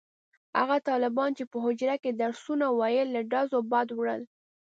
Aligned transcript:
هغه 0.59 0.77
طالبانو 0.89 1.35
چې 1.37 1.43
په 1.51 1.57
حجره 1.65 1.95
کې 2.03 2.11
درسونه 2.21 2.65
ویل 2.79 3.07
له 3.15 3.21
ډزو 3.31 3.59
بد 3.71 3.87
وړل. 3.93 4.21